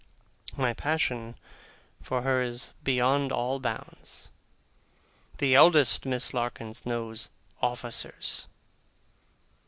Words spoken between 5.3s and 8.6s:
The eldest Miss Larkins knows officers.